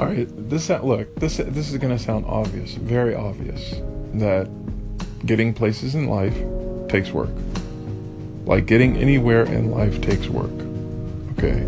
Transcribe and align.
All 0.00 0.06
right, 0.06 0.26
this 0.48 0.70
look, 0.70 1.14
this 1.16 1.36
this 1.36 1.70
is 1.70 1.76
going 1.78 1.96
to 1.96 2.02
sound 2.02 2.24
obvious, 2.26 2.74
very 2.74 3.14
obvious 3.14 3.74
that 4.14 4.48
getting 5.26 5.52
places 5.52 5.94
in 5.94 6.06
life 6.06 6.36
takes 6.88 7.10
work. 7.10 7.30
Like 8.44 8.66
getting 8.66 8.96
anywhere 8.96 9.44
in 9.44 9.70
life 9.70 10.00
takes 10.00 10.28
work. 10.28 10.50
Okay. 11.38 11.66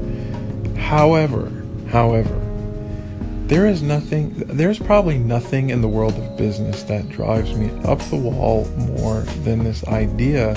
However, 0.81 1.53
however, 1.91 2.41
there 3.47 3.67
is 3.67 3.83
nothing 3.83 4.31
there's 4.35 4.79
probably 4.79 5.19
nothing 5.19 5.69
in 5.71 5.83
the 5.83 5.89
world 5.89 6.15
of 6.15 6.37
business 6.39 6.83
that 6.85 7.09
drives 7.11 7.55
me 7.55 7.71
up 7.85 7.99
the 8.11 8.17
wall 8.17 8.65
more 8.71 9.21
than 9.45 9.65
this 9.65 9.87
idea 9.87 10.55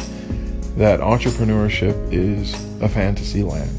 that 0.78 1.02
entrepreneurship 1.02 2.14
is 2.14 2.54
a 2.82 2.88
fantasy 2.88 3.44
land 3.44 3.70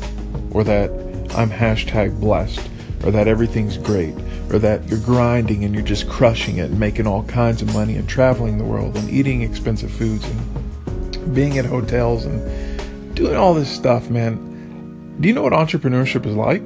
or 0.51 0.63
that 0.65 0.91
I'm 1.35 1.51
hashtag 1.51 2.21
blessed 2.21 2.69
or 3.05 3.11
that 3.11 3.29
everything's 3.29 3.77
great 3.79 4.15
or 4.51 4.59
that 4.59 4.89
you're 4.89 4.99
grinding 5.01 5.65
and 5.65 5.75
you're 5.75 5.85
just 5.85 6.09
crushing 6.09 6.59
it 6.59 6.71
and 6.71 6.81
making 6.81 7.07
all 7.07 7.23
kinds 7.25 7.63
of 7.63 7.73
money 7.73 7.97
and 7.97 8.09
traveling 8.09 8.59
the 8.59 8.65
world 8.65 8.97
and 8.97 9.09
eating 9.11 9.43
expensive 9.43 9.91
foods 9.91 10.25
and 10.25 11.35
being 11.35 11.59
at 11.59 11.65
hotels 11.65 12.25
and 12.25 13.15
doing 13.15 13.37
all 13.37 13.55
this 13.55 13.71
stuff, 13.71 14.11
man. 14.11 15.17
Do 15.21 15.29
you 15.29 15.35
know 15.35 15.43
what 15.43 15.53
entrepreneurship 15.53 16.27
is 16.27 16.35
like? 16.35 16.65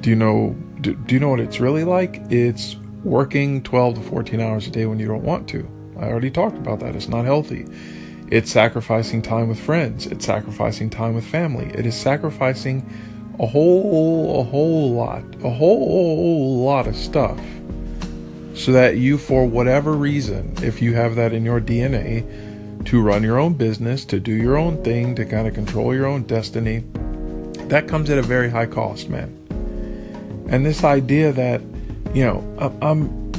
Do 0.00 0.10
you 0.10 0.16
know 0.16 0.56
do, 0.80 0.94
do 0.94 1.14
you 1.14 1.20
know 1.20 1.28
what 1.28 1.40
it's 1.40 1.60
really 1.60 1.84
like? 1.84 2.20
It's 2.28 2.76
working 3.04 3.62
12 3.62 3.94
to 3.96 4.00
14 4.02 4.40
hours 4.40 4.66
a 4.66 4.70
day 4.70 4.86
when 4.86 4.98
you 4.98 5.06
don't 5.06 5.22
want 5.22 5.48
to. 5.50 5.68
I 5.98 6.06
already 6.06 6.30
talked 6.30 6.56
about 6.56 6.80
that. 6.80 6.96
It's 6.96 7.08
not 7.08 7.24
healthy. 7.24 7.66
It's 8.30 8.50
sacrificing 8.50 9.22
time 9.22 9.48
with 9.48 9.60
friends. 9.60 10.06
It's 10.06 10.24
sacrificing 10.24 10.90
time 10.90 11.14
with 11.14 11.24
family. 11.24 11.70
It 11.74 11.86
is 11.86 11.94
sacrificing 11.94 12.88
a 13.42 13.46
whole 13.46 14.40
a 14.40 14.44
whole 14.44 14.92
lot, 14.92 15.24
a 15.44 15.50
whole 15.50 16.64
lot 16.64 16.86
of 16.86 16.96
stuff 16.96 17.38
so 18.54 18.72
that 18.72 18.96
you 18.96 19.18
for 19.18 19.46
whatever 19.46 19.92
reason, 19.92 20.54
if 20.62 20.82
you 20.82 20.94
have 20.94 21.16
that 21.16 21.32
in 21.32 21.44
your 21.44 21.60
DNA 21.60 22.24
to 22.84 23.00
run 23.00 23.22
your 23.22 23.38
own 23.38 23.54
business, 23.54 24.04
to 24.04 24.20
do 24.20 24.32
your 24.32 24.56
own 24.56 24.82
thing, 24.84 25.14
to 25.14 25.24
kind 25.24 25.48
of 25.48 25.54
control 25.54 25.94
your 25.94 26.06
own 26.06 26.22
destiny, 26.24 26.84
that 27.68 27.88
comes 27.88 28.10
at 28.10 28.18
a 28.18 28.22
very 28.22 28.50
high 28.50 28.66
cost, 28.66 29.08
man. 29.08 29.36
And 30.48 30.66
this 30.66 30.84
idea 30.84 31.32
that, 31.32 31.60
you 32.14 32.24
know, 32.24 32.76
I'm, 32.82 33.32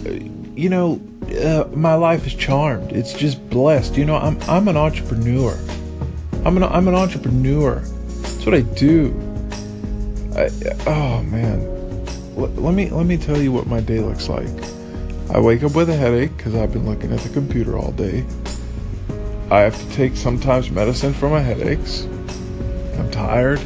you 0.57 0.69
know, 0.69 0.99
uh, 1.41 1.65
my 1.73 1.93
life 1.93 2.25
is 2.25 2.33
charmed. 2.33 2.91
It's 2.91 3.13
just 3.13 3.49
blessed. 3.49 3.95
You 3.95 4.05
know, 4.05 4.17
I'm 4.17 4.37
I'm 4.43 4.67
an 4.67 4.77
entrepreneur. 4.77 5.57
I'm 6.43 6.57
an 6.57 6.63
I'm 6.63 6.87
an 6.87 6.95
entrepreneur. 6.95 7.75
That's 7.75 8.45
what 8.45 8.55
I 8.55 8.61
do. 8.61 9.32
I, 10.35 10.49
oh 10.87 11.23
man, 11.23 11.61
L- 12.37 12.47
let 12.47 12.73
me 12.73 12.89
let 12.89 13.05
me 13.05 13.17
tell 13.17 13.39
you 13.39 13.51
what 13.51 13.67
my 13.67 13.81
day 13.81 13.99
looks 13.99 14.29
like. 14.29 14.49
I 15.29 15.39
wake 15.39 15.63
up 15.63 15.75
with 15.75 15.89
a 15.89 15.95
headache 15.95 16.35
because 16.35 16.55
I've 16.55 16.73
been 16.73 16.85
looking 16.85 17.11
at 17.11 17.19
the 17.19 17.29
computer 17.29 17.77
all 17.77 17.91
day. 17.91 18.25
I 19.51 19.59
have 19.59 19.79
to 19.79 19.95
take 19.95 20.15
sometimes 20.15 20.71
medicine 20.71 21.13
for 21.13 21.29
my 21.29 21.39
headaches. 21.39 22.03
I'm 22.97 23.11
tired. 23.11 23.61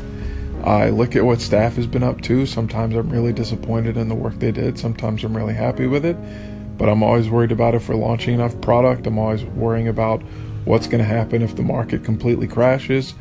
I 0.66 0.90
look 0.90 1.16
at 1.16 1.24
what 1.24 1.40
staff 1.40 1.76
has 1.76 1.88
been 1.88 2.04
up 2.04 2.20
to. 2.24 2.46
Sometimes 2.46 2.96
I'm 2.96 3.10
really 3.10 3.32
disappointed 3.32 3.96
in 3.96 4.10
the 4.10 4.16
work 4.16 4.38
they 4.40 4.52
did. 4.52 4.78
Sometimes 4.78 5.24
I'm 5.24 5.36
really 5.36 5.54
happy 5.54 5.88
with 5.88 6.04
it. 6.04 6.18
But 6.78 6.90
I'm 6.90 7.02
always 7.02 7.30
worried 7.30 7.54
about 7.54 7.74
if 7.74 7.88
we're 7.88 7.96
launching 7.96 8.34
enough 8.34 8.60
product. 8.60 9.08
I'm 9.08 9.18
always 9.18 9.46
worrying 9.46 9.88
about 9.88 10.22
what's 10.66 10.88
going 10.88 11.00
to 11.00 11.06
happen 11.06 11.42
if 11.42 11.56
the 11.56 11.64
market 11.64 12.04
completely 12.04 12.48
crashes. 12.48 13.14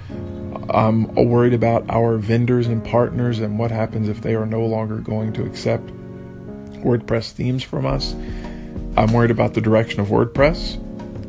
I'm 0.70 1.14
worried 1.14 1.54
about 1.54 1.88
our 1.88 2.16
vendors 2.16 2.66
and 2.66 2.84
partners 2.84 3.38
and 3.38 3.58
what 3.58 3.70
happens 3.70 4.08
if 4.08 4.22
they 4.22 4.34
are 4.34 4.46
no 4.46 4.64
longer 4.64 4.96
going 4.96 5.32
to 5.34 5.44
accept 5.44 5.86
WordPress 6.82 7.32
themes 7.32 7.62
from 7.62 7.86
us. 7.86 8.14
I'm 8.96 9.12
worried 9.12 9.30
about 9.30 9.54
the 9.54 9.60
direction 9.60 10.00
of 10.00 10.08
WordPress 10.08 10.78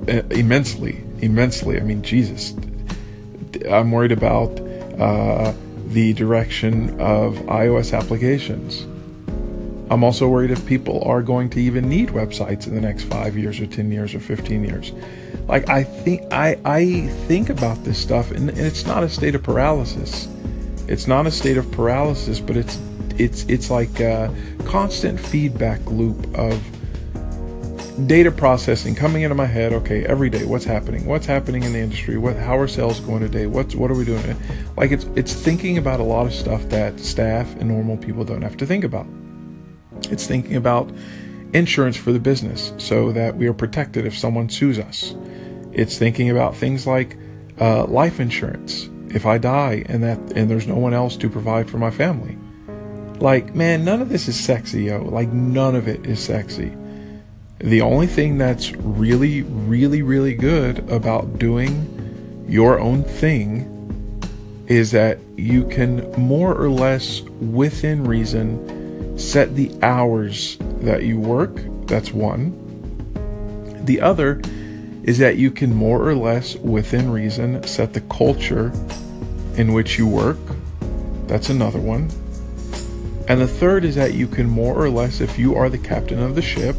uh, 0.08 0.26
immensely, 0.34 1.04
immensely. 1.20 1.78
I 1.78 1.84
mean, 1.84 2.02
Jesus. 2.02 2.54
I'm 3.70 3.92
worried 3.92 4.12
about 4.12 4.60
uh, 5.00 5.54
the 5.88 6.14
direction 6.14 7.00
of 7.02 7.36
iOS 7.48 7.98
applications. 7.98 8.86
I'm 9.90 10.04
also 10.04 10.28
worried 10.28 10.52
if 10.52 10.66
people 10.66 11.04
are 11.04 11.22
going 11.22 11.50
to 11.52 11.62
even 11.62 11.88
need 11.88 12.10
websites 12.10 12.68
in 12.68 12.76
the 12.76 12.82
next 12.82 13.04
five 13.04 13.38
years 13.38 13.60
or 13.60 13.68
10 13.68 13.92
years 13.92 14.14
or 14.14 14.20
15 14.20 14.64
years. 14.64 14.92
Like 15.48 15.70
I 15.70 15.84
think 15.84 16.32
I, 16.32 16.60
I 16.66 17.08
think 17.28 17.50
about 17.50 17.84
this 17.84 17.98
stuff 17.98 18.32
and, 18.32 18.50
and 18.50 18.60
it's 18.60 18.86
not 18.86 19.04
a 19.04 19.10
state 19.10 19.34
of 19.34 19.44
paralysis. 19.44 20.28
It's 20.88 21.08
not 21.08 21.26
a 21.26 21.32
state 21.32 21.58
of 21.58 21.72
paralysis, 21.72 22.40
but 22.40 22.58
it's 22.58 22.80
it's 23.18 23.46
it's 23.46 23.70
like 23.70 24.00
a 24.00 24.34
constant 24.66 25.20
feedback 25.20 25.84
loop 25.86 26.38
of 26.38 26.62
data 28.06 28.30
processing 28.30 28.94
coming 28.94 29.24
into 29.24 29.36
my 29.36 29.46
head. 29.46 29.72
Okay 29.72 30.06
every 30.06 30.30
day 30.30 30.44
what's 30.44 30.66
happening? 30.66 31.06
What's 31.06 31.26
happening 31.26 31.64
in 31.64 31.72
the 31.72 31.80
industry? 31.80 32.18
What 32.18 32.36
how 32.36 32.58
are 32.58 32.68
sales 32.68 33.00
going 33.00 33.22
today? 33.22 33.48
What's 33.48 33.74
what 33.74 33.90
are 33.90 33.96
we 33.96 34.04
doing? 34.04 34.36
Like 34.76 34.92
it's 34.92 35.06
it's 35.16 35.34
thinking 35.34 35.78
about 35.78 36.02
a 36.02 36.04
lot 36.04 36.26
of 36.26 36.34
stuff 36.34 36.68
that 36.70 37.00
staff 37.00 37.50
and 37.56 37.70
normal 37.70 37.96
people 37.96 38.26
don't 38.26 38.42
have 38.42 38.58
to 38.58 38.66
think 38.66 38.84
about. 38.84 39.08
It's 40.12 40.28
thinking 40.28 40.58
about 40.58 40.92
insurance 41.54 41.96
for 41.96 42.12
the 42.12 42.20
business 42.20 42.74
so 42.78 43.14
that 43.14 43.38
we 43.38 43.48
are 43.48 43.54
protected 43.54 44.06
if 44.06 44.18
someone 44.18 44.50
sues 44.50 44.78
us 44.78 45.16
it's 45.78 45.98
thinking 45.98 46.30
about 46.30 46.56
things 46.56 46.86
like 46.86 47.18
uh, 47.62 47.86
life 47.86 48.20
insurance 48.20 48.90
if 49.10 49.26
i 49.26 49.38
die 49.38 49.84
and 49.88 50.04
that 50.04 50.18
and 50.36 50.50
there's 50.50 50.68
no 50.68 50.76
one 50.76 50.94
else 50.94 51.16
to 51.16 51.30
provide 51.30 51.70
for 51.70 51.78
my 51.78 51.90
family 51.90 52.38
like 53.20 53.56
man 53.56 53.86
none 53.86 54.02
of 54.02 54.10
this 54.10 54.28
is 54.28 54.38
sexy 54.38 54.84
yo 54.84 55.02
like 55.04 55.30
none 55.30 55.76
of 55.76 55.88
it 55.88 56.06
is 56.06 56.20
sexy 56.20 56.72
the 57.60 57.82
only 57.82 58.06
thing 58.06 58.38
that's 58.38 58.74
really, 58.74 59.42
really, 59.42 60.04
really 60.04 60.36
good 60.36 60.88
about 60.92 61.40
doing 61.40 62.46
your 62.48 62.80
own 62.80 63.04
thing 63.04 63.74
is 64.68 64.92
that 64.92 65.18
you 65.38 65.66
can 65.68 66.12
more 66.12 66.54
or 66.54 66.70
less, 66.70 67.22
within 67.22 68.04
reason, 68.04 69.18
set 69.18 69.56
the 69.56 69.72
hours 69.82 70.58
that 70.82 71.04
you 71.04 71.20
work. 71.20 71.60
That's 71.88 72.14
one. 72.14 72.54
The 73.86 74.02
other 74.02 74.42
is 75.08 75.18
that 75.18 75.38
you 75.38 75.50
can 75.50 75.74
more 75.74 76.08
or 76.08 76.14
less, 76.14 76.58
within 76.58 77.10
reason, 77.10 77.64
set 77.64 77.94
the 77.94 78.02
culture 78.02 78.74
in 79.56 79.72
which 79.72 79.98
you 79.98 80.06
work. 80.06 80.38
That's 81.28 81.50
another 81.50 81.80
one. 81.80 82.10
And 83.30 83.40
the 83.40 83.48
third 83.48 83.86
is 83.86 83.96
that 83.96 84.14
you 84.14 84.28
can 84.28 84.50
more 84.50 84.76
or 84.76 84.90
less, 84.90 85.22
if 85.22 85.40
you 85.40 85.56
are 85.56 85.70
the 85.70 85.78
captain 85.78 86.20
of 86.20 86.36
the 86.36 86.42
ship, 86.42 86.76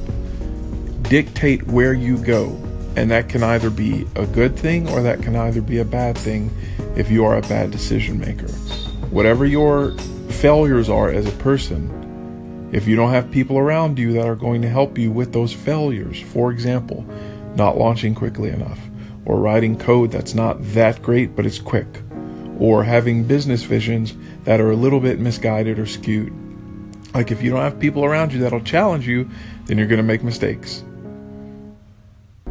dictate 1.02 1.66
where 1.68 1.94
you 1.94 2.18
go. 2.18 2.48
And 2.96 3.10
that 3.10 3.30
can 3.30 3.42
either 3.42 3.70
be 3.70 4.06
a 4.14 4.26
good 4.26 4.58
thing 4.58 4.90
or 4.90 5.00
that 5.00 5.22
can 5.22 5.34
either 5.34 5.62
be 5.62 5.78
a 5.78 5.84
bad 5.84 6.18
thing 6.18 6.50
if 6.96 7.10
you 7.10 7.24
are 7.24 7.38
a 7.38 7.42
bad 7.42 7.70
decision 7.70 8.20
maker. 8.20 8.48
Whatever 9.08 9.46
your 9.46 9.92
failures 10.28 10.90
are 10.90 11.08
as 11.10 11.26
a 11.26 11.36
person, 11.38 12.68
if 12.72 12.86
you 12.86 12.94
don't 12.94 13.10
have 13.10 13.30
people 13.30 13.56
around 13.56 13.98
you 13.98 14.12
that 14.12 14.26
are 14.26 14.36
going 14.36 14.60
to 14.60 14.68
help 14.68 14.98
you 14.98 15.10
with 15.10 15.32
those 15.32 15.54
failures, 15.54 16.20
for 16.20 16.50
example, 16.52 17.06
not 17.58 17.76
launching 17.76 18.14
quickly 18.14 18.48
enough, 18.48 18.78
or 19.26 19.38
writing 19.38 19.78
code 19.78 20.10
that's 20.10 20.34
not 20.34 20.56
that 20.72 21.02
great 21.02 21.36
but 21.36 21.44
it's 21.44 21.58
quick, 21.58 22.02
or 22.58 22.82
having 22.84 23.24
business 23.24 23.64
visions 23.64 24.16
that 24.44 24.60
are 24.60 24.70
a 24.70 24.76
little 24.76 25.00
bit 25.00 25.18
misguided 25.18 25.78
or 25.78 25.84
skewed. 25.84 26.32
Like 27.12 27.30
if 27.30 27.42
you 27.42 27.50
don't 27.50 27.60
have 27.60 27.78
people 27.78 28.04
around 28.04 28.32
you 28.32 28.40
that'll 28.40 28.60
challenge 28.60 29.06
you, 29.06 29.28
then 29.66 29.76
you're 29.76 29.86
going 29.86 29.98
to 29.98 30.02
make 30.02 30.22
mistakes. 30.22 30.84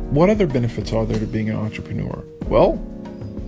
What 0.10 0.30
other 0.30 0.48
benefits 0.48 0.94
are 0.94 1.06
there 1.06 1.20
to 1.20 1.26
being 1.26 1.50
an 1.50 1.56
entrepreneur? 1.56 2.24
Well, 2.46 2.82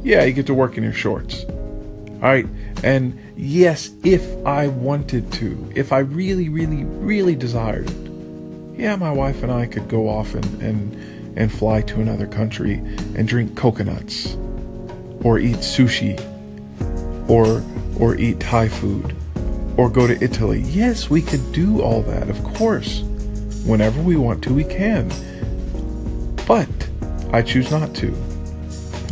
yeah, 0.03 0.24
you 0.24 0.34
get 0.34 0.48
to 0.48 0.53
work 0.53 0.78
in 0.78 0.84
your 0.84 0.94
shorts. 0.94 1.46
All 1.46 2.28
right. 2.28 2.46
And 2.84 3.18
yes, 3.38 3.92
if 4.03 4.24
I 4.46 4.68
wanted 4.68 5.31
to, 5.34 5.72
if 5.75 5.94
I 5.94 6.00
really, 6.00 6.50
really, 6.50 6.84
really 6.84 7.36
desired 7.36 7.89
it, 7.89 8.10
yeah, 8.78 8.95
my 8.95 9.12
wife 9.12 9.44
and 9.44 9.51
I 9.51 9.66
could 9.66 9.88
go 9.88 10.07
off 10.10 10.36
and, 10.36 10.62
and, 10.62 11.19
and 11.39 11.51
fly 11.51 11.81
to 11.81 12.01
another 12.01 12.27
country 12.27 12.75
and 13.15 13.27
drink 13.27 13.57
coconuts 13.57 14.36
or 15.24 15.39
eat 15.39 15.57
sushi 15.57 16.19
or, 17.30 17.63
or 18.00 18.15
eat 18.15 18.39
Thai 18.39 18.68
food 18.68 19.15
or 19.77 19.89
go 19.89 20.06
to 20.06 20.21
Italy. 20.24 20.62
Yes, 20.62 21.09
we 21.09 21.21
could 21.21 21.51
do 21.51 21.81
all 21.81 22.01
that, 22.03 22.30
of 22.30 22.44
course. 22.44 23.01
Whenever 23.65 24.01
we 24.01 24.18
want 24.18 24.44
to, 24.44 24.53
we 24.53 24.63
can. 24.63 25.09
But 26.45 26.69
I 27.31 27.42
choose 27.42 27.71
not 27.71 27.95
to 27.95 28.12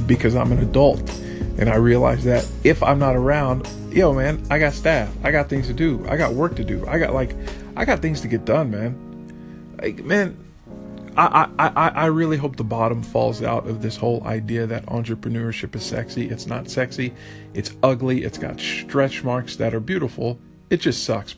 because 0.05 0.35
I'm 0.35 0.51
an 0.51 0.59
adult 0.59 1.09
and 1.57 1.69
I 1.69 1.75
realize 1.75 2.23
that 2.25 2.47
if 2.63 2.83
I'm 2.83 2.99
not 2.99 3.15
around, 3.15 3.67
yo 3.91 4.13
man, 4.13 4.45
I 4.49 4.59
got 4.59 4.73
staff. 4.73 5.09
I 5.23 5.31
got 5.31 5.49
things 5.49 5.67
to 5.67 5.73
do. 5.73 6.05
I 6.09 6.17
got 6.17 6.33
work 6.33 6.55
to 6.57 6.63
do. 6.63 6.85
I 6.87 6.99
got 6.99 7.13
like 7.13 7.35
I 7.75 7.85
got 7.85 8.01
things 8.01 8.21
to 8.21 8.27
get 8.27 8.45
done, 8.45 8.71
man. 8.71 9.77
Like 9.81 10.03
man, 10.03 10.37
I, 11.17 11.49
I, 11.57 11.89
I 11.89 12.05
really 12.05 12.37
hope 12.37 12.57
the 12.57 12.63
bottom 12.63 13.01
falls 13.01 13.41
out 13.41 13.67
of 13.67 13.81
this 13.81 13.97
whole 13.97 14.23
idea 14.23 14.67
that 14.67 14.85
entrepreneurship 14.85 15.75
is 15.75 15.83
sexy. 15.83 16.29
It's 16.29 16.45
not 16.45 16.69
sexy. 16.69 17.13
It's 17.55 17.71
ugly. 17.81 18.23
It's 18.23 18.37
got 18.37 18.59
stretch 18.59 19.23
marks 19.23 19.55
that 19.55 19.73
are 19.73 19.79
beautiful. 19.79 20.39
It 20.69 20.77
just 20.77 21.03
sucks. 21.03 21.35